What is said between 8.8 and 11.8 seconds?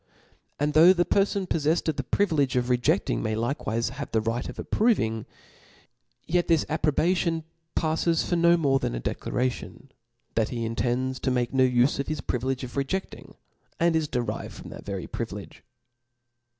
a declaration, that he intends to make no